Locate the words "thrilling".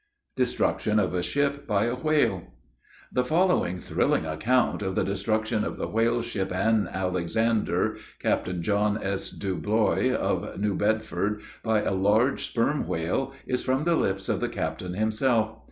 3.77-4.25